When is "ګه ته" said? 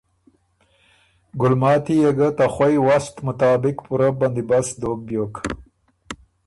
2.17-2.45